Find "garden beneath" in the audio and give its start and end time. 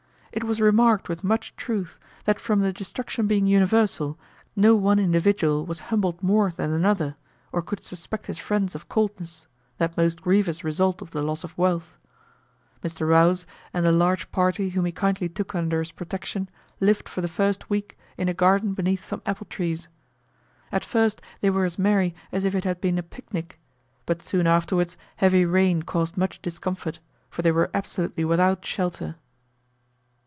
18.33-19.03